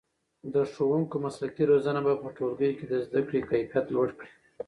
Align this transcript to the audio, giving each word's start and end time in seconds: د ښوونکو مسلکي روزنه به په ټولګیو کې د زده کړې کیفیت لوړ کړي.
د 0.53 0.55
ښوونکو 0.71 1.15
مسلکي 1.25 1.63
روزنه 1.71 1.99
به 2.05 2.13
په 2.21 2.27
ټولګیو 2.37 2.77
کې 2.77 2.85
د 2.87 2.93
زده 3.05 3.21
کړې 3.27 3.41
کیفیت 3.49 3.85
لوړ 3.95 4.09
کړي. 4.17 4.31